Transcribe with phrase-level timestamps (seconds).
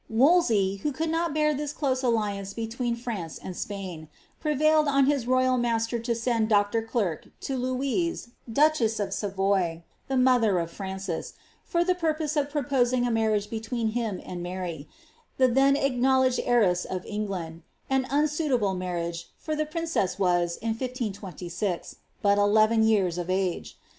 [0.09, 4.07] Wolsey, who could not bear this close alliance between Fmei and Sj)ain,
[4.39, 6.81] prevailed on his royal master to send Dr.
[6.81, 11.33] Gierke to Loniie, duchess ojf Savoy, the mother of Francis,
[11.63, 14.87] for the purpose of propoanr a marriage between him and Mary,'
[15.37, 17.61] the then acknowledged heims oi England—
[17.91, 21.97] an unsuitable marriage, for the princess was, in 1536.
[22.23, 23.77] bat eleven years of age.